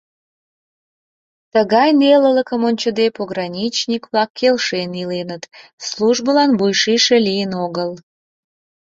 Тыгай 1.53 1.89
нелылыкым 2.01 2.61
ончыде, 2.69 3.05
пограничник-влак 3.17 4.29
келшен 4.39 4.91
иленыт, 5.01 5.43
службылан 5.87 6.51
вуйшийше 6.59 7.15
лийын 7.27 7.51
огыл. 7.65 7.91